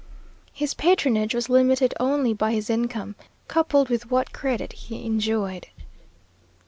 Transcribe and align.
His 0.51 0.73
patronage 0.73 1.35
was 1.35 1.47
limited 1.47 1.93
only 1.99 2.33
by 2.33 2.53
his 2.53 2.71
income, 2.71 3.13
coupled 3.47 3.87
with 3.89 4.09
what 4.09 4.33
credit 4.33 4.73
he 4.73 5.05
enjoyed. 5.05 5.67